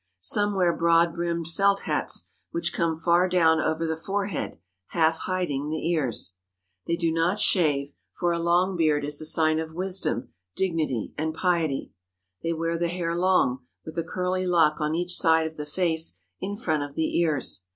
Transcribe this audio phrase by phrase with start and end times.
[0.19, 5.69] Some wear broad brimmed felt hats which come far down over the forehead, half hiding
[5.69, 6.37] the ears.
[6.87, 11.35] They do not shave, for a long beard is a sign of wisdom, dignity, and
[11.35, 11.91] piety.
[12.41, 16.19] They wear the hair long, with a curly lock on each side of the face,
[16.39, 17.65] in front of the ears.